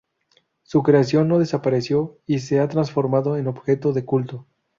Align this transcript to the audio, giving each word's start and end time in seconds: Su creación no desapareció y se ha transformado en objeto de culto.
Su 0.63 0.81
creación 0.81 1.27
no 1.27 1.37
desapareció 1.37 2.17
y 2.25 2.39
se 2.39 2.59
ha 2.59 2.67
transformado 2.67 3.37
en 3.37 3.45
objeto 3.45 3.93
de 3.93 4.03
culto. 4.03 4.47